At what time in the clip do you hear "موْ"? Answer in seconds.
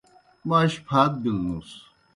0.47-0.57